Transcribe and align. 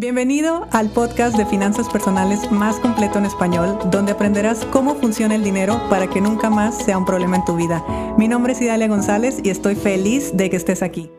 Bienvenido 0.00 0.66
al 0.72 0.88
podcast 0.88 1.36
de 1.36 1.44
finanzas 1.44 1.86
personales 1.90 2.50
más 2.50 2.80
completo 2.80 3.18
en 3.18 3.26
español, 3.26 3.78
donde 3.90 4.12
aprenderás 4.12 4.64
cómo 4.72 4.94
funciona 4.94 5.34
el 5.34 5.44
dinero 5.44 5.78
para 5.90 6.08
que 6.08 6.22
nunca 6.22 6.48
más 6.48 6.82
sea 6.82 6.96
un 6.96 7.04
problema 7.04 7.36
en 7.36 7.44
tu 7.44 7.54
vida. 7.54 7.84
Mi 8.16 8.26
nombre 8.26 8.54
es 8.54 8.62
Idalia 8.62 8.88
González 8.88 9.40
y 9.44 9.50
estoy 9.50 9.74
feliz 9.74 10.34
de 10.34 10.48
que 10.48 10.56
estés 10.56 10.82
aquí. 10.82 11.10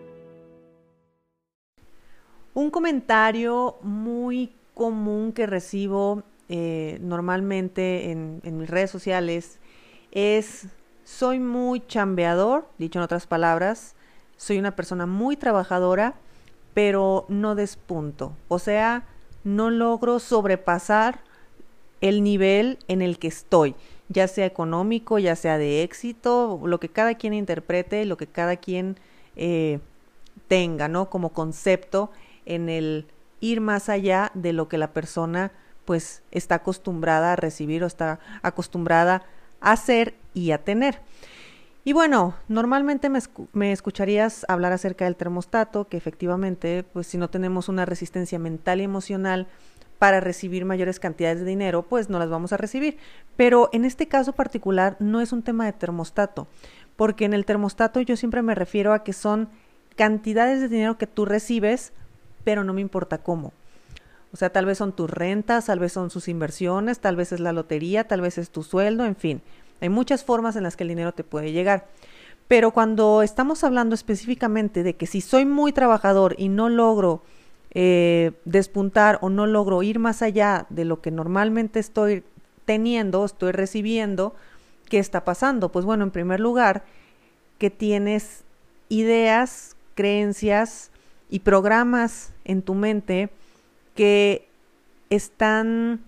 Un 2.56 2.72
comentario 2.72 3.78
muy 3.84 4.52
común 4.74 5.32
que 5.32 5.46
recibo 5.46 6.24
eh, 6.50 6.98
normalmente 7.04 8.10
en, 8.10 8.42
en 8.44 8.58
mis 8.58 8.68
redes 8.68 8.90
sociales 8.90 9.60
es, 10.10 10.66
soy 11.04 11.40
muy 11.40 11.86
chambeador, 11.86 12.68
dicho 12.80 12.98
en 12.98 13.04
otras 13.04 13.28
palabras, 13.28 13.94
soy 14.38 14.58
una 14.58 14.76
persona 14.76 15.06
muy 15.06 15.38
trabajadora, 15.38 16.16
pero 16.74 17.26
no 17.28 17.56
despunto. 17.56 18.34
O 18.48 18.60
sea, 18.60 19.06
no 19.44 19.70
logro 19.70 20.20
sobrepasar 20.20 21.20
el 22.02 22.24
nivel 22.24 22.80
en 22.88 23.02
el 23.02 23.20
que 23.20 23.28
estoy, 23.28 23.76
ya 24.10 24.28
sea 24.28 24.46
económico, 24.46 25.20
ya 25.20 25.36
sea 25.36 25.58
de 25.58 25.84
éxito, 25.84 26.60
lo 26.64 26.80
que 26.80 26.90
cada 26.90 27.16
quien 27.16 27.34
interprete, 27.34 28.06
lo 28.06 28.18
que 28.18 28.28
cada 28.28 28.56
quien 28.56 28.98
eh, 29.36 29.80
tenga, 30.48 30.88
¿no? 30.88 31.10
Como 31.10 31.30
concepto 31.30 32.12
en 32.46 32.70
el 32.70 33.06
ir 33.40 33.62
más 33.62 33.90
allá 33.90 34.32
de 34.34 34.54
lo 34.54 34.68
que 34.68 34.78
la 34.78 34.94
persona 34.94 35.52
pues 35.86 36.22
está 36.32 36.56
acostumbrada 36.56 37.34
a 37.34 37.36
recibir 37.36 37.84
o 37.84 37.88
está 37.88 38.20
acostumbrada 38.44 39.24
a 39.60 39.72
hacer 39.72 40.14
y 40.34 40.52
a 40.52 40.64
tener. 40.64 41.00
Y 41.84 41.94
bueno, 41.94 42.36
normalmente 42.48 43.10
me, 43.10 43.72
escucharías 43.72 44.46
hablar 44.48 44.72
acerca 44.72 45.06
del 45.06 45.16
termostato, 45.16 45.88
que 45.88 45.98
efectivamente, 45.98 46.84
pues 46.84 47.08
si 47.08 47.18
no 47.18 47.30
tenemos 47.30 47.70
una 47.70 47.86
resistencia 47.86 48.38
mental 48.38 48.82
y 48.82 48.84
emocional 48.84 49.48
para 49.98 50.20
recibir 50.20 50.64
mayores 50.64 51.00
cantidades 51.00 51.40
de 51.40 51.46
dinero, 51.46 51.82
pues 51.84 52.08
no 52.10 52.20
las 52.20 52.30
vamos 52.30 52.54
a 52.54 52.58
recibir. 52.58 52.98
Pero 53.36 53.70
en 53.74 53.86
este 53.86 54.08
caso 54.08 54.34
particular 54.34 54.96
no 55.00 55.22
es 55.22 55.32
un 55.32 55.42
tema 55.42 55.66
de 55.66 55.74
termostato, 55.74 56.48
porque 56.96 57.26
en 57.26 57.34
el 57.34 57.46
termostato 57.46 58.00
yo 58.00 58.16
siempre 58.16 58.44
me 58.44 58.54
refiero 58.54 58.94
a 58.94 59.04
que 59.04 59.14
son 59.14 59.50
cantidades 59.96 60.62
de 60.62 60.70
dinero 60.70 61.00
que 61.00 61.08
tú 61.08 61.26
recibes, 61.26 61.94
pero 62.44 62.64
no 62.64 62.74
me 62.74 62.82
importa 62.82 63.18
cómo. 63.18 63.54
O 64.34 64.38
sea, 64.38 64.52
tal 64.52 64.66
vez 64.66 64.78
son 64.78 64.96
tus 64.96 65.10
rentas, 65.10 65.66
tal 65.66 65.80
vez 65.80 65.92
son 65.94 66.12
sus 66.12 66.28
inversiones, 66.28 67.00
tal 67.00 67.16
vez 67.16 67.32
es 67.32 67.40
la 67.40 67.54
lotería, 67.54 68.08
tal 68.08 68.22
vez 68.22 68.38
es 68.38 68.52
tu 68.52 68.62
sueldo, 68.62 69.04
en 69.04 69.16
fin 69.16 69.42
hay 69.82 69.90
muchas 69.90 70.24
formas 70.24 70.56
en 70.56 70.64
las 70.64 70.78
que 70.78 70.84
el 70.84 70.90
dinero 70.90 71.12
te 71.12 71.24
puede 71.24 71.52
llegar. 71.52 71.88
Pero 72.48 72.72
cuando 72.72 73.24
estamos 73.24 73.64
hablando 73.64 73.96
específicamente 73.96 74.84
de 74.84 74.96
que 74.96 75.08
si 75.08 75.22
soy 75.22 75.46
muy 75.46 75.74
trabajador 75.74 76.36
y 76.38 76.50
no 76.50 76.70
logro 76.70 77.24
eh, 77.74 78.34
despuntar 78.46 79.18
o 79.22 79.30
no 79.30 79.48
logro 79.48 79.82
ir 79.84 80.00
más 80.00 80.22
allá 80.22 80.68
de 80.70 80.86
lo 80.86 81.02
que 81.02 81.12
normalmente 81.12 81.80
estoy 81.80 82.24
teniendo, 82.66 83.26
estoy 83.26 83.54
recibiendo, 83.54 84.36
¿qué 84.90 85.00
está 85.00 85.24
pasando? 85.24 85.72
Pues 85.72 85.86
bueno, 85.86 86.04
en 86.04 86.12
primer 86.12 86.40
lugar, 86.40 86.84
que 87.58 87.70
tienes 87.70 88.44
ideas, 88.90 89.78
creencias 89.96 90.92
y 91.30 91.40
programas 91.40 92.34
en 92.44 92.62
tu 92.62 92.76
mente 92.76 93.30
que 93.96 94.48
están 95.10 96.02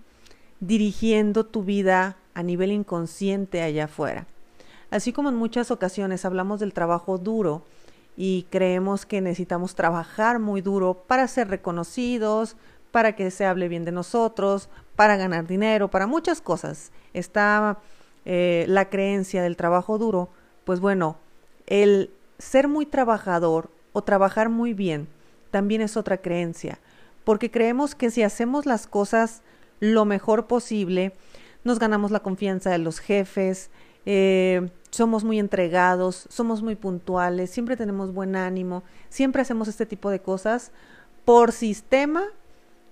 dirigiendo 0.60 1.46
tu 1.46 1.64
vida 1.64 2.16
a 2.34 2.42
nivel 2.42 2.72
inconsciente 2.72 3.62
allá 3.62 3.84
afuera. 3.84 4.26
Así 4.90 5.12
como 5.12 5.28
en 5.28 5.36
muchas 5.36 5.70
ocasiones 5.70 6.24
hablamos 6.24 6.60
del 6.60 6.72
trabajo 6.72 7.18
duro 7.18 7.62
y 8.16 8.46
creemos 8.50 9.06
que 9.06 9.20
necesitamos 9.20 9.74
trabajar 9.74 10.38
muy 10.38 10.60
duro 10.60 10.94
para 11.06 11.26
ser 11.26 11.48
reconocidos, 11.48 12.56
para 12.92 13.16
que 13.16 13.30
se 13.30 13.44
hable 13.44 13.68
bien 13.68 13.84
de 13.84 13.92
nosotros, 13.92 14.68
para 14.94 15.16
ganar 15.16 15.46
dinero, 15.46 15.90
para 15.90 16.06
muchas 16.06 16.40
cosas. 16.40 16.92
Está 17.12 17.78
eh, 18.24 18.66
la 18.68 18.88
creencia 18.88 19.42
del 19.42 19.56
trabajo 19.56 19.98
duro, 19.98 20.28
pues 20.64 20.80
bueno, 20.80 21.16
el 21.66 22.10
ser 22.38 22.68
muy 22.68 22.86
trabajador 22.86 23.70
o 23.92 24.02
trabajar 24.02 24.48
muy 24.48 24.74
bien 24.74 25.08
también 25.50 25.82
es 25.82 25.96
otra 25.96 26.18
creencia, 26.18 26.80
porque 27.24 27.50
creemos 27.50 27.94
que 27.94 28.10
si 28.10 28.22
hacemos 28.22 28.66
las 28.66 28.86
cosas 28.86 29.42
lo 29.78 30.04
mejor 30.04 30.46
posible, 30.46 31.12
nos 31.64 31.78
ganamos 31.78 32.10
la 32.10 32.20
confianza 32.20 32.70
de 32.70 32.78
los 32.78 33.00
jefes, 33.00 33.70
eh, 34.06 34.68
somos 34.90 35.24
muy 35.24 35.38
entregados, 35.38 36.26
somos 36.28 36.62
muy 36.62 36.76
puntuales, 36.76 37.50
siempre 37.50 37.76
tenemos 37.76 38.12
buen 38.12 38.36
ánimo, 38.36 38.84
siempre 39.08 39.42
hacemos 39.42 39.66
este 39.66 39.86
tipo 39.86 40.10
de 40.10 40.20
cosas. 40.20 40.70
Por 41.24 41.52
sistema, 41.52 42.22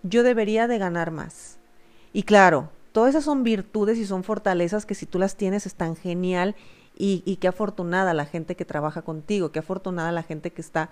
yo 0.03 0.23
debería 0.23 0.67
de 0.67 0.79
ganar 0.79 1.11
más. 1.11 1.59
Y 2.13 2.25
claro, 2.25 2.71
todas 2.93 3.11
esas 3.11 3.25
son 3.25 3.45
virtudes 3.45 3.99
y 3.99 4.07
son 4.07 4.25
fortalezas 4.25 4.87
que 4.87 4.95
si 4.95 5.07
tú 5.07 5.19
las 5.19 5.37
tienes 5.37 5.67
están 5.67 5.95
genial 5.95 6.57
y, 6.97 7.23
y 7.25 7.37
qué 7.37 7.49
afortunada 7.49 8.15
la 8.15 8.25
gente 8.25 8.57
que 8.57 8.65
trabaja 8.65 9.03
contigo, 9.03 9.53
qué 9.53 9.61
afortunada 9.61 10.13
la 10.13 10.23
gente 10.23 10.51
que 10.51 10.63
está 10.63 10.91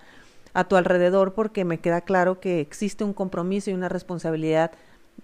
a 0.53 0.65
tu 0.65 0.75
alrededor 0.75 1.33
porque 1.33 1.65
me 1.65 1.79
queda 1.79 2.01
claro 2.01 2.39
que 2.39 2.59
existe 2.59 3.03
un 3.03 3.13
compromiso 3.13 3.69
y 3.69 3.73
una 3.73 3.89
responsabilidad 3.89 4.71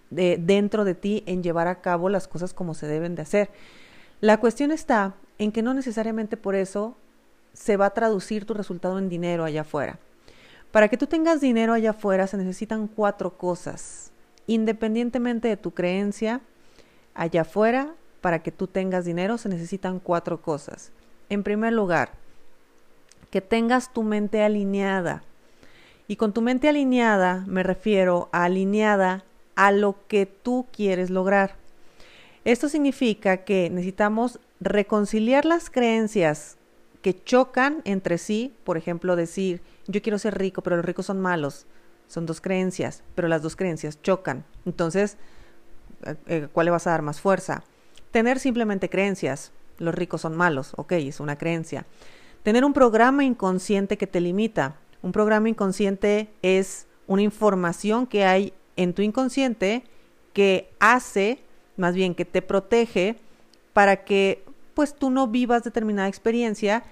de, 0.10 0.38
dentro 0.38 0.86
de 0.86 0.96
ti 0.96 1.24
en 1.26 1.44
llevar 1.44 1.68
a 1.68 1.82
cabo 1.82 2.10
las 2.10 2.28
cosas 2.28 2.54
como 2.54 2.74
se 2.74 2.88
deben 2.88 3.16
de 3.16 3.22
hacer. 3.24 3.50
La 4.22 4.40
cuestión 4.40 4.72
está 4.72 5.16
en 5.38 5.52
que 5.52 5.62
no 5.62 5.74
necesariamente 5.74 6.38
por 6.38 6.56
eso 6.56 6.96
se 7.54 7.78
va 7.78 7.88
a 7.88 7.94
traducir 7.94 8.46
tu 8.46 8.54
resultado 8.54 9.00
en 9.00 9.10
dinero 9.10 9.44
allá 9.44 9.62
afuera. 9.62 10.00
Para 10.72 10.90
que 10.90 10.98
tú 10.98 11.08
tengas 11.08 11.42
dinero 11.42 11.74
allá 11.74 11.92
afuera 11.92 12.28
se 12.28 12.38
necesitan 12.38 12.88
cuatro 12.88 13.38
cosas. 13.38 14.12
Independientemente 14.48 15.48
de 15.48 15.58
tu 15.58 15.72
creencia, 15.72 16.42
allá 17.14 17.42
afuera, 17.42 17.94
para 18.22 18.40
que 18.44 18.52
tú 18.52 18.68
tengas 18.68 19.06
dinero 19.06 19.38
se 19.38 19.50
necesitan 19.50 20.00
cuatro 20.00 20.42
cosas. 20.42 20.92
En 21.30 21.44
primer 21.44 21.74
lugar, 21.74 22.12
que 23.30 23.42
tengas 23.42 23.94
tu 23.94 24.04
mente 24.04 24.44
alineada. 24.44 25.24
Y 26.08 26.16
con 26.16 26.34
tu 26.34 26.42
mente 26.42 26.70
alineada 26.70 27.44
me 27.48 27.64
refiero 27.64 28.30
a 28.32 28.46
alineada 28.46 29.24
a 29.58 29.72
lo 29.72 29.98
que 30.08 30.26
tú 30.28 30.68
quieres 30.72 31.10
lograr. 31.10 31.56
Esto 32.46 32.70
significa 32.70 33.38
que 33.38 33.70
necesitamos 33.70 34.40
reconciliar 34.62 35.46
las 35.46 35.70
creencias 35.70 36.58
que 37.02 37.22
chocan 37.22 37.82
entre 37.84 38.20
sí, 38.20 38.54
por 38.64 38.78
ejemplo, 38.78 39.16
decir, 39.16 39.62
yo 39.88 40.02
quiero 40.02 40.20
ser 40.20 40.38
rico, 40.38 40.62
pero 40.62 40.78
los 40.78 40.86
ricos 40.86 41.08
son 41.08 41.20
malos. 41.20 41.66
Son 42.08 42.26
dos 42.26 42.40
creencias, 42.40 43.04
pero 43.16 43.28
las 43.28 43.42
dos 43.42 43.56
creencias 43.56 44.02
chocan. 44.02 44.46
Entonces, 44.66 45.18
eh, 46.06 46.16
eh, 46.28 46.48
¿cuál 46.54 46.66
le 46.66 46.72
vas 46.72 46.88
a 46.88 46.92
dar 46.92 47.02
más 47.02 47.20
fuerza? 47.20 47.64
Tener 48.12 48.40
simplemente 48.40 48.90
creencias, 48.90 49.52
los 49.80 49.94
ricos 49.94 50.22
son 50.22 50.36
malos, 50.36 50.74
ok, 50.78 50.94
es 50.94 51.20
una 51.20 51.38
creencia. 51.38 51.86
Tener 52.44 52.64
un 52.64 52.74
programa 52.74 53.26
inconsciente 53.26 53.98
que 53.98 54.08
te 54.08 54.22
limita. 54.22 54.76
Un 55.02 55.12
programa 55.12 55.50
inconsciente 55.50 56.30
es 56.42 56.88
una 57.08 57.24
información 57.24 58.08
que 58.08 58.24
hay 58.24 58.54
en 58.78 58.94
tu 58.94 59.02
inconsciente 59.02 59.84
que 60.34 60.70
hace, 60.80 61.40
más 61.76 61.96
bien 61.96 62.16
que 62.16 62.26
te 62.26 62.42
protege 62.42 63.18
para 63.74 64.06
que 64.06 64.44
pues 64.74 64.96
tú 64.96 65.10
no 65.10 65.28
vivas 65.28 65.64
determinada 65.64 66.08
experiencia 66.08 66.84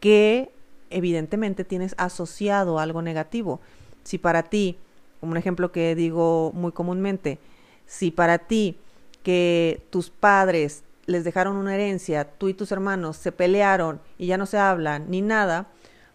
que 0.00 0.50
evidentemente 0.90 1.64
tienes 1.64 1.94
asociado 1.98 2.78
a 2.78 2.82
algo 2.82 3.02
negativo. 3.02 3.60
Si 4.04 4.18
para 4.18 4.44
ti, 4.44 4.76
como 5.20 5.32
un 5.32 5.38
ejemplo 5.38 5.72
que 5.72 5.94
digo 5.94 6.52
muy 6.54 6.72
comúnmente, 6.72 7.38
si 7.86 8.10
para 8.10 8.38
ti 8.38 8.76
que 9.22 9.82
tus 9.90 10.10
padres 10.10 10.84
les 11.06 11.24
dejaron 11.24 11.56
una 11.56 11.74
herencia, 11.74 12.24
tú 12.24 12.48
y 12.48 12.54
tus 12.54 12.72
hermanos 12.72 13.16
se 13.16 13.32
pelearon 13.32 14.00
y 14.18 14.26
ya 14.26 14.36
no 14.36 14.46
se 14.46 14.58
hablan 14.58 15.10
ni 15.10 15.22
nada, 15.22 15.68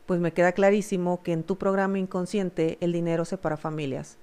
pues 0.06 0.20
me 0.20 0.34
queda 0.34 0.52
clarísimo 0.52 1.22
que 1.24 1.34
en 1.34 1.44
tu 1.44 1.58
programa 1.58 2.00
inconsciente 2.00 2.78
el 2.82 2.94
dinero 2.94 3.26
separa 3.26 3.58
familias. 3.58 4.18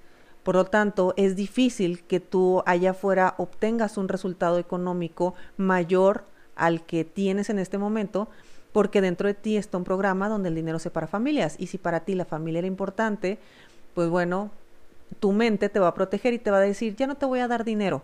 Por 0.47 0.55
lo 0.55 0.63
tanto, 0.63 1.13
es 1.17 1.35
difícil 1.35 2.03
que 2.03 2.21
tú 2.21 2.63
allá 2.65 2.91
afuera 2.91 3.35
obtengas 3.37 3.97
un 3.97 4.07
resultado 4.07 4.59
económico 4.59 5.33
mayor 5.57 6.23
al 6.55 6.85
que 6.85 7.03
tienes 7.03 7.49
en 7.49 7.59
este 7.59 7.77
momento, 7.77 8.29
porque 8.71 9.01
dentro 9.01 9.27
de 9.27 9.33
ti 9.33 9.57
está 9.57 9.77
un 9.77 9.83
programa 9.83 10.29
donde 10.29 10.47
el 10.47 10.55
dinero 10.55 10.79
se 10.79 10.89
para 10.89 11.05
familias. 11.05 11.57
Y 11.59 11.67
si 11.67 11.77
para 11.77 12.05
ti 12.05 12.15
la 12.15 12.23
familia 12.23 12.59
era 12.59 12.67
importante, 12.69 13.39
pues 13.93 14.07
bueno, 14.07 14.49
tu 15.19 15.33
mente 15.33 15.67
te 15.67 15.81
va 15.81 15.89
a 15.89 15.93
proteger 15.93 16.33
y 16.33 16.39
te 16.39 16.49
va 16.49 16.59
a 16.59 16.61
decir, 16.61 16.95
ya 16.95 17.07
no 17.07 17.15
te 17.15 17.25
voy 17.25 17.41
a 17.41 17.49
dar 17.49 17.65
dinero, 17.65 18.03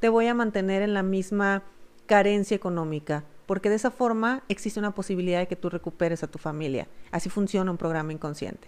te 0.00 0.08
voy 0.08 0.26
a 0.26 0.34
mantener 0.34 0.82
en 0.82 0.94
la 0.94 1.04
misma 1.04 1.62
carencia 2.06 2.56
económica, 2.56 3.22
porque 3.46 3.70
de 3.70 3.76
esa 3.76 3.92
forma 3.92 4.42
existe 4.48 4.80
una 4.80 4.96
posibilidad 4.96 5.38
de 5.38 5.46
que 5.46 5.54
tú 5.54 5.70
recuperes 5.70 6.24
a 6.24 6.26
tu 6.26 6.40
familia. 6.40 6.88
Así 7.12 7.30
funciona 7.30 7.70
un 7.70 7.76
programa 7.76 8.12
inconsciente. 8.12 8.66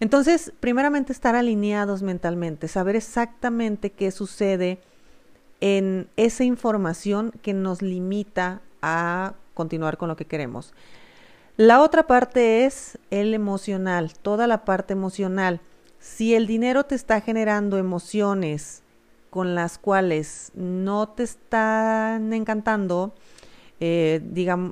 Entonces, 0.00 0.52
primeramente 0.60 1.12
estar 1.12 1.34
alineados 1.34 2.02
mentalmente, 2.02 2.68
saber 2.68 2.96
exactamente 2.96 3.90
qué 3.90 4.10
sucede 4.10 4.78
en 5.60 6.08
esa 6.16 6.44
información 6.44 7.32
que 7.42 7.54
nos 7.54 7.80
limita 7.80 8.60
a 8.82 9.34
continuar 9.54 9.96
con 9.96 10.08
lo 10.08 10.16
que 10.16 10.26
queremos. 10.26 10.74
La 11.56 11.80
otra 11.80 12.06
parte 12.06 12.64
es 12.64 12.98
el 13.10 13.32
emocional, 13.32 14.12
toda 14.14 14.46
la 14.46 14.64
parte 14.64 14.92
emocional. 14.92 15.60
Si 16.00 16.34
el 16.34 16.46
dinero 16.46 16.84
te 16.84 16.96
está 16.96 17.20
generando 17.20 17.78
emociones 17.78 18.82
con 19.30 19.54
las 19.54 19.78
cuales 19.78 20.50
no 20.54 21.08
te 21.08 21.22
están 21.22 22.32
encantando, 22.32 23.14
eh, 23.80 24.20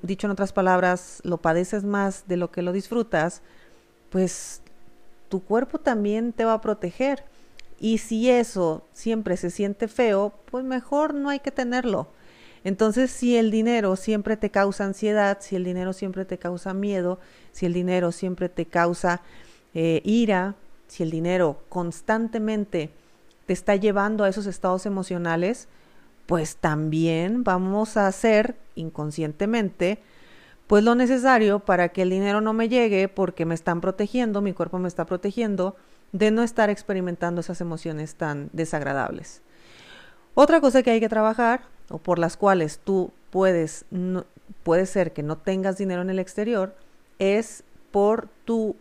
dicho 0.03 0.27
en 0.27 0.31
otras 0.31 0.53
palabras, 0.53 1.21
lo 1.25 1.39
padeces 1.39 1.85
más 1.85 2.27
de 2.27 2.37
lo 2.37 2.51
que 2.51 2.63
lo 2.63 2.73
disfrutas, 2.73 3.43
pues 4.11 4.62
tu 5.33 5.43
cuerpo 5.43 5.79
también 5.79 6.35
te 6.35 6.45
va 6.45 6.53
a 6.53 6.61
proteger. 6.61 7.25
Y 7.81 7.97
si 7.97 8.29
eso 8.29 8.87
siempre 8.93 9.39
se 9.39 9.49
siente 9.49 9.89
feo, 9.89 10.35
pues 10.51 10.63
mejor 10.63 11.15
no 11.15 11.31
hay 11.31 11.41
que 11.41 11.51
tenerlo. 11.51 12.09
Entonces, 12.65 13.11
si 13.11 13.39
el 13.39 13.51
dinero 13.51 13.97
siempre 13.97 14.37
te 14.37 14.51
causa 14.51 14.85
ansiedad, 14.85 15.39
si 15.41 15.57
el 15.57 15.65
dinero 15.65 15.95
siempre 15.95 16.27
te 16.27 16.37
causa 16.37 16.75
miedo, 16.75 17.19
si 17.51 17.65
el 17.65 17.73
dinero 17.73 18.13
siempre 18.13 18.51
te 18.51 18.67
causa 18.67 19.23
eh, 19.73 20.03
ira, 20.05 20.55
si 20.87 21.03
el 21.03 21.11
dinero 21.11 21.63
constantemente 21.71 22.91
te 23.47 23.55
está 23.55 23.75
llevando 23.77 24.25
a 24.25 24.29
esos 24.29 24.45
estados 24.45 24.85
emocionales, 24.85 25.67
pues 26.27 26.57
también 26.57 27.43
vamos 27.43 27.97
a 27.97 28.07
hacer 28.07 28.55
inconscientemente 28.75 29.99
pues 30.73 30.85
lo 30.85 30.95
necesario 30.95 31.59
para 31.59 31.91
que 31.91 32.01
el 32.01 32.09
dinero 32.09 32.41
no 32.41 32.55
me 32.55 32.71
llegue 32.71 33.07
porque 33.07 33.45
me 33.45 33.55
están 33.55 33.83
protegiendo, 33.83 34.41
mi 34.41 34.55
cuerpo 34.55 34.79
me 34.79 34.89
está 34.89 35.05
protegiendo 35.05 35.77
de 36.13 36.31
no 36.31 36.43
estar 36.43 36.71
experimentando 36.71 37.43
esas 37.43 37.61
emociones 37.61 38.15
tan 38.15 38.49
desagradables. 38.55 39.43
Otra 40.33 40.63
cosa 40.63 40.83
que 40.83 40.91
hay 40.91 40.99
que 40.99 41.11
trabajar 41.11 41.65
o 41.91 41.99
por 41.99 42.19
las 42.19 42.39
cuales 42.39 42.81
tú 42.83 43.13
puedes 43.29 43.85
puede 44.63 44.87
ser 44.87 45.13
que 45.13 45.23
no 45.23 45.37
tengas 45.37 45.77
dinero 45.77 46.01
en 46.01 46.09
el 46.09 46.19
exterior 46.19 46.75
es 47.19 47.65
por 47.91 48.31
tu 48.47 48.75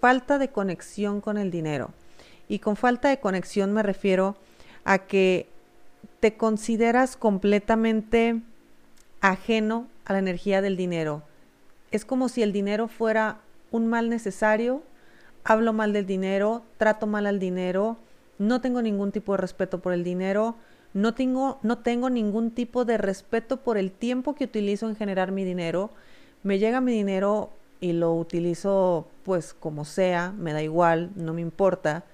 falta 0.00 0.38
de 0.38 0.48
conexión 0.48 1.20
con 1.20 1.38
el 1.38 1.52
dinero. 1.52 1.90
Y 2.48 2.58
con 2.58 2.74
falta 2.74 3.10
de 3.10 3.20
conexión 3.20 3.72
me 3.72 3.84
refiero 3.84 4.34
a 4.82 4.98
que 4.98 5.48
te 6.18 6.36
consideras 6.36 7.16
completamente 7.16 8.42
ajeno 9.20 9.86
a 10.04 10.12
la 10.12 10.18
energía 10.18 10.62
del 10.62 10.76
dinero. 10.76 11.22
Es 11.90 12.04
como 12.04 12.28
si 12.28 12.42
el 12.42 12.52
dinero 12.52 12.88
fuera 12.88 13.40
un 13.70 13.86
mal 13.86 14.08
necesario, 14.08 14.82
hablo 15.44 15.72
mal 15.72 15.92
del 15.92 16.06
dinero, 16.06 16.62
trato 16.78 17.06
mal 17.06 17.26
al 17.26 17.38
dinero, 17.38 17.96
no 18.38 18.60
tengo 18.60 18.82
ningún 18.82 19.12
tipo 19.12 19.32
de 19.32 19.38
respeto 19.38 19.80
por 19.80 19.92
el 19.92 20.04
dinero, 20.04 20.56
no 20.94 21.14
tengo, 21.14 21.58
no 21.62 21.78
tengo 21.78 22.10
ningún 22.10 22.50
tipo 22.50 22.84
de 22.84 22.98
respeto 22.98 23.58
por 23.58 23.78
el 23.78 23.90
tiempo 23.90 24.34
que 24.34 24.44
utilizo 24.44 24.88
en 24.88 24.96
generar 24.96 25.32
mi 25.32 25.44
dinero. 25.44 25.90
Me 26.42 26.58
llega 26.58 26.80
mi 26.80 26.92
dinero 26.92 27.50
y 27.80 27.92
lo 27.92 28.14
utilizo 28.14 29.06
pues 29.24 29.54
como 29.54 29.84
sea, 29.84 30.32
me 30.32 30.52
da 30.52 30.62
igual, 30.62 31.10
no 31.16 31.32
me 31.32 31.40
importa. 31.40 32.04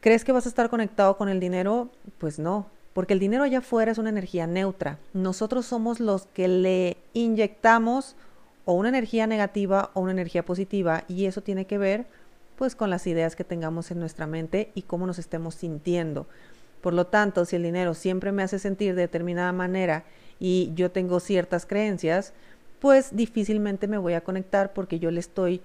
¿Crees 0.00 0.24
que 0.24 0.32
vas 0.32 0.46
a 0.46 0.48
estar 0.48 0.68
conectado 0.68 1.16
con 1.16 1.28
el 1.28 1.40
dinero? 1.40 1.90
Pues 2.18 2.38
no, 2.38 2.66
porque 2.96 3.12
el 3.12 3.20
dinero 3.20 3.44
allá 3.44 3.58
afuera 3.58 3.92
es 3.92 3.98
una 3.98 4.08
energía 4.08 4.46
neutra. 4.46 4.98
Nosotros 5.12 5.66
somos 5.66 6.00
los 6.00 6.24
que 6.28 6.48
le 6.48 6.96
inyectamos 7.12 8.16
o 8.64 8.72
una 8.72 8.88
energía 8.88 9.26
negativa 9.26 9.90
o 9.92 10.00
una 10.00 10.12
energía 10.12 10.46
positiva 10.46 11.04
y 11.06 11.26
eso 11.26 11.42
tiene 11.42 11.66
que 11.66 11.76
ver 11.76 12.06
pues 12.56 12.74
con 12.74 12.88
las 12.88 13.06
ideas 13.06 13.36
que 13.36 13.44
tengamos 13.44 13.90
en 13.90 14.00
nuestra 14.00 14.26
mente 14.26 14.70
y 14.74 14.80
cómo 14.80 15.06
nos 15.06 15.18
estemos 15.18 15.56
sintiendo. 15.56 16.26
Por 16.80 16.94
lo 16.94 17.06
tanto, 17.06 17.44
si 17.44 17.56
el 17.56 17.64
dinero 17.64 17.92
siempre 17.92 18.32
me 18.32 18.42
hace 18.42 18.58
sentir 18.58 18.94
de 18.94 19.02
determinada 19.02 19.52
manera 19.52 20.04
y 20.40 20.72
yo 20.74 20.90
tengo 20.90 21.20
ciertas 21.20 21.66
creencias, 21.66 22.32
pues 22.80 23.14
difícilmente 23.14 23.88
me 23.88 23.98
voy 23.98 24.14
a 24.14 24.24
conectar 24.24 24.72
porque 24.72 24.98
yo 24.98 25.10
le 25.10 25.20
estoy 25.20 25.60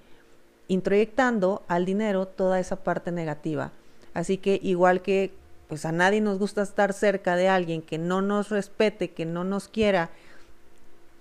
introyectando 0.68 1.62
al 1.66 1.86
dinero 1.86 2.26
toda 2.26 2.60
esa 2.60 2.76
parte 2.76 3.10
negativa. 3.10 3.72
Así 4.12 4.36
que 4.36 4.60
igual 4.62 5.00
que 5.00 5.32
pues 5.72 5.86
a 5.86 5.92
nadie 5.92 6.20
nos 6.20 6.38
gusta 6.38 6.60
estar 6.60 6.92
cerca 6.92 7.34
de 7.34 7.48
alguien 7.48 7.80
que 7.80 7.96
no 7.96 8.20
nos 8.20 8.50
respete, 8.50 9.12
que 9.12 9.24
no 9.24 9.42
nos 9.42 9.68
quiera 9.68 10.10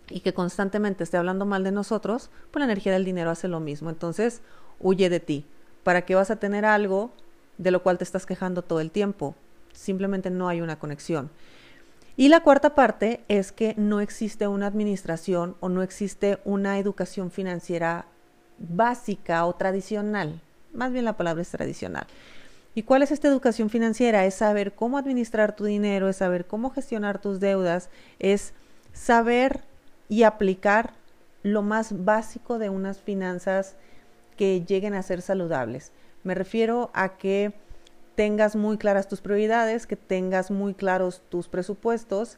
y 0.09 0.19
que 0.19 0.33
constantemente 0.33 1.05
esté 1.05 1.15
hablando 1.15 1.45
mal 1.45 1.63
de 1.63 1.71
nosotros, 1.71 2.29
pues 2.51 2.59
la 2.59 2.65
energía 2.65 2.91
del 2.91 3.05
dinero 3.05 3.29
hace 3.29 3.47
lo 3.47 3.61
mismo. 3.61 3.89
Entonces, 3.89 4.41
huye 4.81 5.09
de 5.09 5.21
ti. 5.21 5.45
¿Para 5.85 6.01
qué 6.01 6.15
vas 6.15 6.31
a 6.31 6.35
tener 6.35 6.65
algo 6.65 7.11
de 7.59 7.71
lo 7.71 7.81
cual 7.81 7.97
te 7.97 8.03
estás 8.03 8.25
quejando 8.25 8.61
todo 8.61 8.81
el 8.81 8.91
tiempo? 8.91 9.35
Simplemente 9.71 10.29
no 10.29 10.49
hay 10.49 10.59
una 10.59 10.77
conexión. 10.77 11.29
Y 12.17 12.27
la 12.27 12.41
cuarta 12.41 12.75
parte 12.75 13.23
es 13.29 13.53
que 13.53 13.73
no 13.77 14.01
existe 14.01 14.47
una 14.47 14.67
administración 14.67 15.55
o 15.61 15.69
no 15.69 15.81
existe 15.81 16.39
una 16.43 16.77
educación 16.77 17.31
financiera 17.31 18.05
básica 18.59 19.45
o 19.45 19.55
tradicional. 19.55 20.41
Más 20.73 20.91
bien 20.91 21.05
la 21.05 21.15
palabra 21.15 21.41
es 21.41 21.51
tradicional. 21.51 22.05
¿Y 22.73 22.83
cuál 22.83 23.03
es 23.03 23.11
esta 23.11 23.27
educación 23.27 23.69
financiera? 23.69 24.25
Es 24.25 24.35
saber 24.35 24.73
cómo 24.73 24.97
administrar 24.97 25.55
tu 25.55 25.65
dinero, 25.65 26.07
es 26.07 26.17
saber 26.17 26.45
cómo 26.45 26.69
gestionar 26.69 27.19
tus 27.19 27.39
deudas, 27.39 27.89
es 28.19 28.53
saber 28.93 29.61
y 30.07 30.23
aplicar 30.23 30.93
lo 31.43 31.61
más 31.63 32.05
básico 32.05 32.59
de 32.59 32.69
unas 32.69 32.99
finanzas 33.01 33.75
que 34.37 34.63
lleguen 34.65 34.93
a 34.93 35.03
ser 35.03 35.21
saludables. 35.21 35.91
Me 36.23 36.33
refiero 36.33 36.91
a 36.93 37.17
que 37.17 37.51
tengas 38.15 38.55
muy 38.55 38.77
claras 38.77 39.07
tus 39.07 39.21
prioridades, 39.21 39.85
que 39.85 39.95
tengas 39.95 40.49
muy 40.49 40.73
claros 40.73 41.21
tus 41.29 41.47
presupuestos 41.47 42.37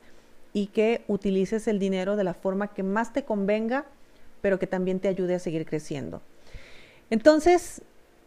y 0.51 0.67
que 0.67 1.03
utilices 1.07 1.67
el 1.67 1.79
dinero 1.79 2.15
de 2.15 2.23
la 2.23 2.33
forma 2.33 2.73
que 2.73 2.83
más 2.83 3.13
te 3.13 3.23
convenga, 3.23 3.85
pero 4.41 4.59
que 4.59 4.67
también 4.67 4.99
te 4.99 5.07
ayude 5.09 5.35
a 5.35 5.39
seguir 5.39 5.65
creciendo. 5.65 6.21
Entonces, 7.09 7.81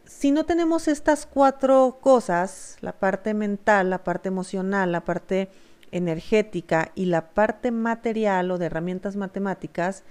si 0.06 0.30
no 0.30 0.44
tenemos 0.44 0.88
estas 0.88 1.26
cuatro 1.26 1.98
cosas, 2.00 2.76
la 2.80 2.92
parte 2.92 3.34
mental, 3.34 3.90
la 3.90 4.04
parte 4.04 4.28
emocional, 4.28 4.92
la 4.92 5.04
parte 5.04 5.50
energética 5.90 6.92
y 6.94 7.06
la 7.06 7.30
parte 7.30 7.70
material 7.72 8.50
o 8.50 8.58
de 8.58 8.66
herramientas 8.66 9.16
matemáticas, 9.16 10.04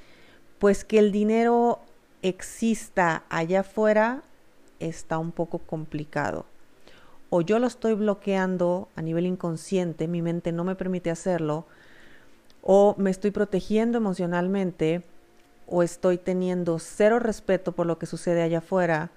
pues 0.59 0.83
que 0.83 0.99
el 0.99 1.11
dinero 1.11 1.79
exista 2.21 3.23
allá 3.29 3.61
afuera 3.61 4.23
está 4.79 5.17
un 5.17 5.31
poco 5.31 5.59
complicado. 5.59 6.45
O 7.29 7.41
yo 7.41 7.59
lo 7.59 7.67
estoy 7.67 7.93
bloqueando 7.93 8.89
a 8.95 9.01
nivel 9.01 9.25
inconsciente, 9.25 10.07
mi 10.07 10.21
mente 10.21 10.51
no 10.51 10.63
me 10.63 10.75
permite 10.75 11.09
hacerlo, 11.09 11.65
o 12.61 12.95
me 12.97 13.11
estoy 13.11 13.31
protegiendo 13.31 13.97
emocionalmente, 13.97 15.03
o 15.67 15.83
estoy 15.83 16.17
teniendo 16.17 16.79
cero 16.79 17.19
respeto 17.19 17.71
por 17.71 17.85
lo 17.85 17.97
que 17.97 18.05
sucede 18.05 18.43
allá 18.43 18.59
afuera, 18.59 19.11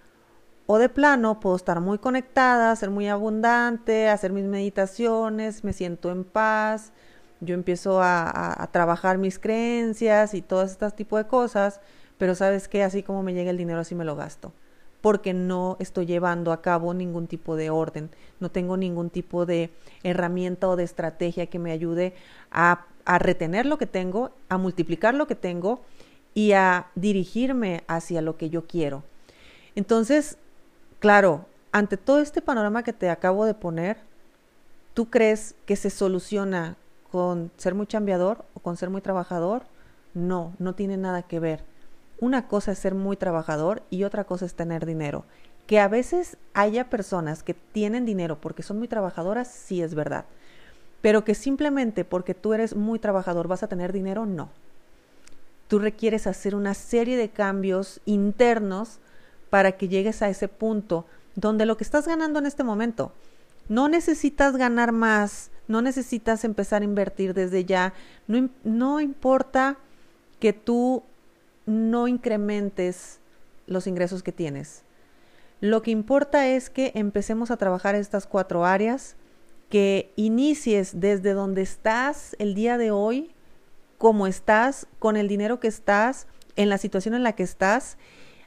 o 0.71 0.77
de 0.77 0.91
plano 0.91 1.41
puedo 1.41 1.57
estar 1.57 1.81
muy 1.81 1.97
conectada, 1.97 2.77
ser 2.77 2.91
muy 2.91 3.09
abundante, 3.09 4.11
hacer 4.11 4.33
mis 4.33 4.45
meditaciones, 4.45 5.65
me 5.65 5.73
siento 5.73 6.11
en 6.11 6.25
paz, 6.25 6.93
yo 7.41 7.55
empiezo 7.55 8.03
a, 8.03 8.69
trabajar 8.71 9.17
mis 9.17 9.39
creencias 9.39 10.35
y 10.35 10.43
todo 10.43 10.63
este 10.63 10.91
tipo 10.91 11.17
de 11.17 11.27
cosas, 11.27 11.81
pero 12.19 12.35
sabes 12.35 12.69
que 12.69 12.83
así 12.83 13.03
como 13.03 13.23
me 13.23 13.33
llega 13.33 13.49
el 13.49 13.57
dinero, 13.57 13.81
así 13.81 13.95
me 13.95 14.05
lo 14.05 14.15
gasto, 14.15 14.53
porque 15.01 15.33
no 15.33 15.79
estoy 15.81 16.05
llevando 16.05 16.53
a 16.53 16.61
cabo 16.61 16.93
ningún 16.93 17.29
tipo 17.29 17.57
de 17.57 17.71
orden, 17.71 18.11
no 18.39 18.51
tengo 18.51 18.77
ningún 18.77 19.09
tipo 19.09 19.47
de 19.47 19.71
herramienta 20.03 20.69
o 20.69 20.77
de 20.77 20.85
estrategia 20.85 21.47
que 21.47 21.59
me 21.59 21.73
ayude 21.73 22.13
a, 22.51 22.85
a 23.07 23.19
retener 23.19 23.65
lo 23.65 23.79
que 23.79 23.87
tengo, 23.87 24.33
a 24.51 24.59
multiplicar 24.59 25.15
lo 25.15 25.27
que 25.27 25.35
tengo 25.35 25.81
y 26.35 26.53
a 26.53 26.89
dirigirme 26.95 27.85
hacia 27.87 28.21
lo 28.21 28.37
que 28.37 28.51
yo 28.51 28.67
quiero. 28.67 29.03
Entonces, 29.75 30.37
Claro, 30.99 31.47
ante 31.71 31.97
todo 31.97 32.19
este 32.19 32.43
panorama 32.43 32.83
que 32.83 32.93
te 32.93 33.09
acabo 33.09 33.45
de 33.45 33.55
poner, 33.55 33.99
¿tú 34.95 35.11
crees 35.11 35.55
que 35.65 35.77
se 35.77 35.91
soluciona 35.91 36.77
con 37.13 37.53
ser 37.57 37.75
muy 37.75 37.87
chambeador 37.87 38.45
o 38.55 38.61
con 38.61 38.77
ser 38.77 38.91
muy 38.91 39.01
trabajador? 39.01 39.63
No, 40.13 40.55
no 40.59 40.75
tiene 40.75 40.97
nada 40.97 41.23
que 41.23 41.39
ver. 41.39 41.63
Una 42.21 42.49
cosa 42.49 42.73
es 42.73 42.81
ser 42.81 42.97
muy 42.97 43.17
trabajador 43.17 43.83
y 43.91 44.03
otra 44.03 44.25
cosa 44.25 44.45
es 44.45 44.55
tener 44.55 44.87
dinero. 44.87 45.25
Que 45.69 45.79
a 45.79 45.87
veces 45.87 46.37
haya 46.53 46.91
personas 46.91 47.45
que 47.45 47.55
tienen 47.55 48.05
dinero 48.05 48.41
porque 48.41 48.65
son 48.65 48.79
muy 48.79 48.89
trabajadoras, 48.89 49.47
sí 49.47 49.83
es 49.83 49.95
verdad. 49.95 50.25
Pero 51.01 51.25
que 51.25 51.37
simplemente 51.37 52.05
porque 52.05 52.35
tú 52.35 52.55
eres 52.55 52.75
muy 52.75 52.99
trabajador 52.99 53.47
vas 53.47 53.63
a 53.63 53.69
tener 53.69 53.93
dinero, 53.93 54.27
no. 54.27 54.49
Tú 55.69 55.79
requieres 55.79 56.27
hacer 56.27 56.57
una 56.57 56.75
serie 56.75 57.17
de 57.17 57.29
cambios 57.29 58.01
internos 58.05 58.99
para 59.51 59.73
que 59.73 59.89
llegues 59.89 60.23
a 60.23 60.29
ese 60.29 60.49
punto 60.49 61.07
donde 61.35 61.67
lo 61.67 61.77
que 61.77 61.85
estás 61.85 62.07
ganando 62.07 62.39
en 62.39 62.47
este 62.47 62.65
momento, 62.65 63.13
no 63.69 63.89
necesitas 63.89 64.57
ganar 64.57 64.93
más, 64.93 65.51
no 65.69 65.83
necesitas 65.83 66.45
empezar 66.45 66.83
a 66.83 66.87
invertir 66.87 67.35
desde 67.35 67.65
ya, 67.65 67.93
no, 68.27 68.49
no 68.65 69.01
importa 69.01 69.77
que 70.41 70.53
tú 70.53 71.03
no 71.67 72.09
incrementes 72.09 73.21
los 73.67 73.87
ingresos 73.87 74.23
que 74.23 74.33
tienes. 74.33 74.83
Lo 75.61 75.83
que 75.83 75.91
importa 75.91 76.49
es 76.49 76.71
que 76.71 76.93
empecemos 76.95 77.51
a 77.51 77.57
trabajar 77.57 77.95
estas 77.95 78.27
cuatro 78.27 78.65
áreas, 78.65 79.17
que 79.69 80.13
inicies 80.17 81.01
desde 81.01 81.35
donde 81.35 81.63
estás 81.63 82.35
el 82.39 82.55
día 82.55 82.79
de 82.79 82.91
hoy, 82.91 83.35
como 83.99 84.27
estás, 84.27 84.87
con 84.99 85.17
el 85.17 85.29
dinero 85.29 85.61
que 85.61 85.69
estás, 85.69 86.27
en 86.57 86.69
la 86.69 86.79
situación 86.79 87.15
en 87.15 87.23
la 87.23 87.33
que 87.33 87.43
estás, 87.43 87.99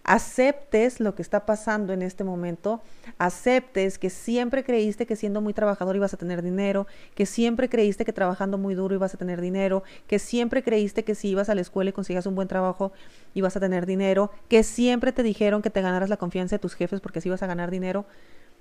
aceptes 0.03 0.99
lo 0.99 1.13
que 1.15 1.21
está 1.21 1.45
pasando 1.45 1.93
en 1.93 2.01
este 2.01 2.23
momento, 2.23 2.81
aceptes 3.17 3.99
que 3.99 4.09
siempre 4.09 4.63
creíste 4.63 5.05
que 5.05 5.15
siendo 5.15 5.41
muy 5.41 5.53
trabajador 5.53 5.95
ibas 5.95 6.13
a 6.13 6.17
tener 6.17 6.41
dinero, 6.41 6.87
que 7.15 7.25
siempre 7.25 7.69
creíste 7.69 8.05
que 8.05 8.13
trabajando 8.13 8.57
muy 8.57 8.73
duro 8.73 8.95
ibas 8.95 9.13
a 9.13 9.17
tener 9.17 9.41
dinero, 9.41 9.83
que 10.07 10.19
siempre 10.19 10.63
creíste 10.63 11.03
que 11.03 11.15
si 11.15 11.29
ibas 11.29 11.49
a 11.49 11.55
la 11.55 11.61
escuela 11.61 11.89
y 11.89 11.93
consigas 11.93 12.25
un 12.25 12.35
buen 12.35 12.47
trabajo 12.47 12.91
ibas 13.33 13.55
a 13.55 13.59
tener 13.59 13.85
dinero, 13.85 14.31
que 14.47 14.63
siempre 14.63 15.11
te 15.11 15.23
dijeron 15.23 15.61
que 15.61 15.69
te 15.69 15.81
ganaras 15.81 16.09
la 16.09 16.17
confianza 16.17 16.55
de 16.55 16.59
tus 16.59 16.73
jefes 16.73 16.99
porque 16.99 17.19
así 17.19 17.29
ibas 17.29 17.43
a 17.43 17.47
ganar 17.47 17.71
dinero. 17.71 18.05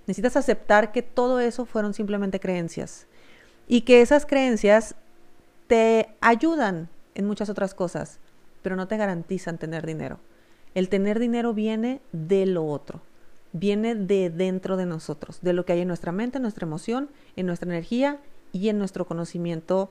Necesitas 0.07 0.37
aceptar 0.37 0.93
que 0.93 1.03
todo 1.03 1.41
eso 1.41 1.65
fueron 1.65 1.95
simplemente 1.95 2.41
creencias 2.41 3.07
y 3.67 3.83
que 3.83 4.03
esas 4.03 4.27
creencias 4.27 4.95
te 5.67 6.09
ayudan 6.21 6.89
en 7.15 7.27
muchas 7.27 7.49
otras 7.49 7.75
cosas, 7.75 8.19
pero 8.63 8.77
no 8.77 8.89
te 8.89 8.97
garantizan 8.97 9.59
tener 9.59 9.87
dinero. 9.87 10.19
El 10.75 10.89
tener 10.89 11.19
dinero 11.19 11.53
viene 11.53 12.01
de 12.13 12.47
lo 12.47 12.65
otro, 12.67 13.01
viene 13.53 13.95
de 13.95 14.31
dentro 14.31 14.77
de 14.77 14.87
nosotros, 14.87 15.41
de 15.43 15.53
lo 15.53 15.65
que 15.65 15.73
hay 15.73 15.81
en 15.81 15.89
nuestra 15.89 16.13
mente, 16.13 16.39
en 16.39 16.43
nuestra 16.43 16.67
emoción, 16.67 17.11
en 17.37 17.47
nuestra 17.47 17.69
energía 17.69 18.19
y 18.53 18.69
en 18.69 18.79
nuestro 18.79 19.05
conocimiento 19.07 19.91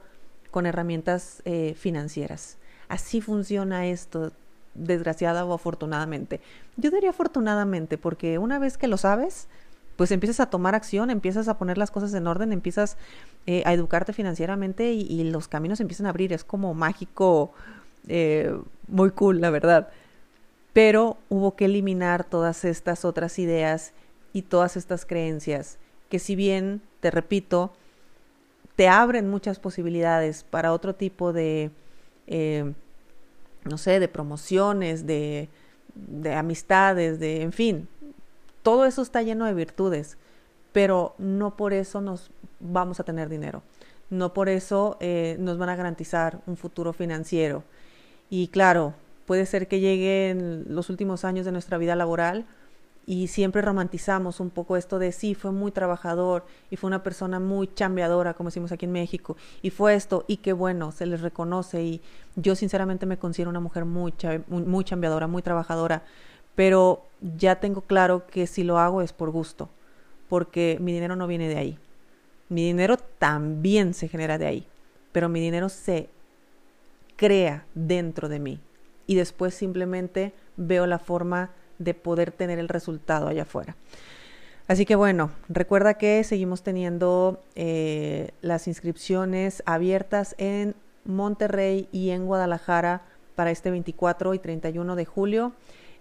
con 0.51 0.65
herramientas 0.65 1.41
eh, 1.45 1.75
financieras. 1.77 2.57
Así 2.87 3.19
funciona 3.21 3.87
esto, 3.87 4.31
desgraciada 4.73 5.45
o 5.45 5.53
afortunadamente. 5.53 6.39
Yo 6.77 6.91
diría 6.91 7.09
afortunadamente, 7.09 7.97
porque 7.97 8.37
una 8.37 8.57
vez 8.57 8.77
que 8.77 8.87
lo 8.87 8.97
sabes, 8.97 9.47
pues 9.97 10.11
empiezas 10.11 10.39
a 10.39 10.49
tomar 10.49 10.75
acción, 10.75 11.09
empiezas 11.09 11.49
a 11.49 11.57
poner 11.57 11.77
las 11.77 11.91
cosas 11.91 12.13
en 12.13 12.25
orden, 12.25 12.53
empiezas 12.53 12.95
eh, 13.45 13.63
a 13.65 13.73
educarte 13.73 14.13
financieramente 14.13 14.93
y, 14.93 15.23
los 15.25 15.49
caminos 15.49 15.81
empiezan 15.81 16.05
a 16.05 16.09
abrir. 16.09 16.31
Es 16.31 16.45
como 16.45 16.73
mágico, 16.73 17.51
eh, 18.07 18.57
muy 18.87 19.11
cool, 19.11 19.41
la 19.41 19.49
verdad 19.49 19.89
pero 20.73 21.17
hubo 21.29 21.55
que 21.55 21.65
eliminar 21.65 22.23
todas 22.23 22.65
estas 22.65 23.05
otras 23.05 23.39
ideas 23.39 23.93
y 24.33 24.43
todas 24.43 24.77
estas 24.77 25.05
creencias 25.05 25.77
que 26.09 26.19
si 26.19 26.35
bien, 26.35 26.81
te 26.99 27.11
repito, 27.11 27.71
te 28.75 28.87
abren 28.87 29.29
muchas 29.29 29.59
posibilidades 29.59 30.43
para 30.43 30.73
otro 30.73 30.95
tipo 30.95 31.31
de, 31.31 31.71
eh, 32.27 32.73
no 33.63 33.77
sé, 33.77 33.99
de 33.99 34.07
promociones, 34.07 35.05
de, 35.05 35.49
de 35.95 36.33
amistades, 36.33 37.19
de, 37.19 37.43
en 37.43 37.53
fin, 37.53 37.87
todo 38.63 38.85
eso 38.85 39.01
está 39.01 39.21
lleno 39.21 39.45
de 39.45 39.53
virtudes, 39.53 40.17
pero 40.73 41.13
no 41.17 41.55
por 41.55 41.73
eso 41.73 42.01
nos 42.01 42.31
vamos 42.59 42.99
a 42.99 43.03
tener 43.03 43.29
dinero, 43.29 43.61
no 44.09 44.33
por 44.33 44.49
eso 44.49 44.97
eh, 44.99 45.37
nos 45.39 45.57
van 45.57 45.69
a 45.69 45.75
garantizar 45.75 46.41
un 46.47 46.57
futuro 46.57 46.93
financiero. 46.93 47.63
Y 48.31 48.47
claro, 48.49 48.93
puede 49.29 49.45
ser 49.45 49.67
que 49.67 49.79
lleguen 49.79 50.65
los 50.69 50.89
últimos 50.89 51.23
años 51.23 51.45
de 51.45 51.51
nuestra 51.51 51.77
vida 51.77 51.95
laboral 51.95 52.47
y 53.05 53.27
siempre 53.27 53.61
romantizamos 53.61 54.39
un 54.39 54.49
poco 54.49 54.75
esto 54.75 54.97
de 54.97 55.11
sí, 55.11 55.35
fue 55.35 55.51
muy 55.51 55.71
trabajador 55.71 56.47
y 56.71 56.77
fue 56.77 56.87
una 56.87 57.03
persona 57.03 57.39
muy 57.39 57.71
chambeadora, 57.71 58.33
como 58.33 58.49
decimos 58.49 58.71
aquí 58.71 58.85
en 58.85 58.91
México, 58.91 59.37
y 59.61 59.69
fue 59.69 59.93
esto, 59.93 60.25
y 60.25 60.37
qué 60.37 60.51
bueno, 60.51 60.91
se 60.91 61.05
les 61.05 61.21
reconoce 61.21 61.83
y 61.83 62.01
yo 62.37 62.55
sinceramente 62.55 63.05
me 63.05 63.19
considero 63.19 63.51
una 63.51 63.59
mujer 63.59 63.85
muy, 63.85 64.15
muy 64.47 64.83
chambeadora, 64.83 65.27
muy 65.27 65.43
trabajadora, 65.43 66.01
pero 66.55 67.05
ya 67.37 67.59
tengo 67.59 67.81
claro 67.81 68.25
que 68.25 68.47
si 68.47 68.63
lo 68.63 68.79
hago 68.79 69.03
es 69.03 69.13
por 69.13 69.29
gusto, 69.29 69.69
porque 70.27 70.79
mi 70.81 70.91
dinero 70.91 71.15
no 71.15 71.27
viene 71.27 71.49
de 71.49 71.57
ahí. 71.57 71.77
Mi 72.49 72.65
dinero 72.65 72.97
también 72.97 73.93
se 73.93 74.07
genera 74.07 74.39
de 74.39 74.47
ahí, 74.47 74.67
pero 75.11 75.29
mi 75.29 75.39
dinero 75.39 75.69
se 75.69 76.09
crea 77.15 77.67
dentro 77.75 78.27
de 78.27 78.39
mí 78.39 78.59
y 79.09 79.15
después 79.15 79.55
simplemente 79.55 80.33
veo 80.55 80.85
la 80.85 80.99
forma 80.99 81.49
de 81.79 81.95
poder 81.95 82.31
tener 82.31 82.59
el 82.59 82.69
resultado 82.69 83.27
allá 83.27 83.41
afuera. 83.41 83.75
Así 84.67 84.85
que 84.85 84.95
bueno, 84.95 85.31
recuerda 85.47 85.95
que 85.95 86.23
seguimos 86.23 86.61
teniendo 86.61 87.41
eh, 87.55 88.29
las 88.41 88.67
inscripciones 88.67 89.63
abiertas 89.65 90.35
en 90.37 90.75
Monterrey 91.05 91.89
y 91.91 92.11
en 92.11 92.27
Guadalajara 92.27 93.01
para 93.33 93.49
este 93.49 93.71
24 93.71 94.35
y 94.35 94.39
31 94.39 94.95
de 94.95 95.05
julio. 95.05 95.53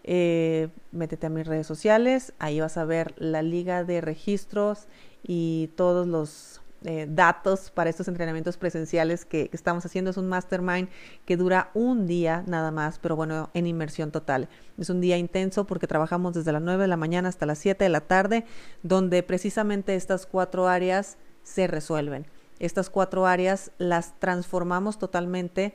Eh, 0.05 0.69
métete 0.93 1.29
a 1.29 1.31
mis 1.31 1.47
redes 1.47 1.67
sociales, 1.67 2.35
ahí 2.39 2.61
vas 2.61 2.77
a 2.77 2.85
ver 2.85 3.15
la 3.17 3.41
liga 3.41 3.85
de 3.85 4.03
registros 4.03 4.87
y 5.23 5.71
todos 5.77 6.07
los 6.07 6.61
eh, 6.85 7.07
datos 7.11 7.73
para 7.73 7.91
estos 7.91 8.07
entrenamientos 8.07 8.57
presenciales 8.57 9.25
que, 9.25 9.51
estamos 9.53 9.85
haciendo. 9.85 10.13
Es 10.13 10.17
un 10.17 10.29
mastermind 10.29 10.89
que 11.25 11.37
dura 11.37 11.71
un 11.75 12.07
día 12.07 12.45
nada 12.47 12.71
más, 12.71 13.01
pero 13.01 13.17
bueno, 13.17 13.51
en 13.53 13.67
inmersión 13.67 14.13
total. 14.13 14.49
Es 14.79 14.89
un 14.89 15.01
día 15.01 15.17
intenso 15.17 15.67
porque 15.67 15.89
trabajamos 15.89 16.35
desde 16.35 16.53
las 16.53 16.63
9 16.63 16.83
de 16.83 16.89
la 16.89 16.97
mañana 16.97 17.29
hasta 17.29 17.47
las 17.47 17.59
7 17.59 17.83
de 17.83 17.91
la 17.91 18.03
tarde, 18.03 18.45
donde 18.85 19.25
precisamente 19.25 19.97
estas 19.97 20.25
cuatro 20.27 20.69
áreas 20.69 21.19
se 21.43 21.67
resuelven. 21.67 22.27
Estas 22.61 22.91
cuatro 22.91 23.27
áreas 23.27 23.73
las 23.79 24.19
transformamos 24.21 25.01
totalmente 25.01 25.75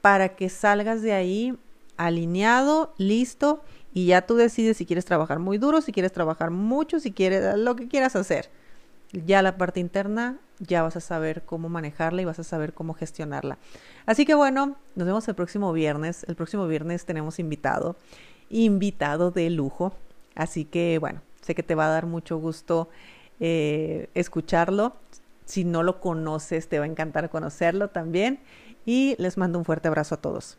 para 0.00 0.36
que 0.36 0.48
salgas 0.48 1.02
de 1.02 1.12
ahí 1.12 1.58
alineado, 1.98 2.94
listo, 2.96 3.62
y 3.92 4.06
ya 4.06 4.22
tú 4.22 4.36
decides 4.36 4.78
si 4.78 4.86
quieres 4.86 5.04
trabajar 5.04 5.38
muy 5.38 5.58
duro, 5.58 5.82
si 5.82 5.92
quieres 5.92 6.12
trabajar 6.12 6.50
mucho, 6.50 6.98
si 6.98 7.12
quieres 7.12 7.58
lo 7.58 7.76
que 7.76 7.88
quieras 7.88 8.16
hacer 8.16 8.50
ya 9.12 9.42
la 9.42 9.56
parte 9.56 9.80
interna 9.80 10.38
ya 10.58 10.82
vas 10.82 10.96
a 10.96 11.00
saber 11.00 11.42
cómo 11.42 11.68
manejarla 11.68 12.22
y 12.22 12.24
vas 12.24 12.38
a 12.38 12.44
saber 12.44 12.74
cómo 12.74 12.94
gestionarla. 12.94 13.58
Así 14.06 14.26
que 14.26 14.34
bueno, 14.34 14.76
nos 14.94 15.06
vemos 15.06 15.26
el 15.28 15.34
próximo 15.34 15.72
viernes. 15.72 16.24
El 16.28 16.36
próximo 16.36 16.66
viernes 16.66 17.06
tenemos 17.06 17.38
invitado, 17.38 17.96
invitado 18.50 19.30
de 19.30 19.50
lujo. 19.50 19.92
Así 20.34 20.64
que 20.64 20.98
bueno, 20.98 21.22
sé 21.40 21.54
que 21.54 21.62
te 21.62 21.74
va 21.74 21.86
a 21.86 21.90
dar 21.90 22.06
mucho 22.06 22.38
gusto 22.38 22.88
eh, 23.40 24.08
escucharlo. 24.14 24.94
Si 25.46 25.64
no 25.64 25.82
lo 25.82 26.00
conoces, 26.00 26.68
te 26.68 26.78
va 26.78 26.84
a 26.84 26.88
encantar 26.88 27.30
conocerlo 27.30 27.88
también. 27.88 28.40
Y 28.86 29.16
les 29.18 29.36
mando 29.36 29.58
un 29.58 29.64
fuerte 29.64 29.88
abrazo 29.88 30.16
a 30.16 30.20
todos. 30.20 30.58